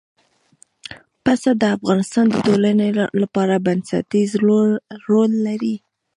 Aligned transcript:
پسه 1.23 1.49
د 1.61 1.63
افغانستان 1.77 2.25
د 2.29 2.35
ټولنې 2.47 2.89
لپاره 3.21 3.63
بنسټيز 3.65 4.31
رول 5.09 5.31
لري. 5.47 5.75